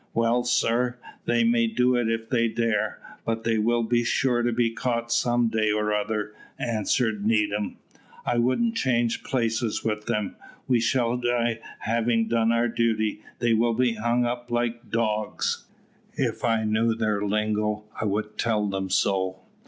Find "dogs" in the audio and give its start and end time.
14.89-15.65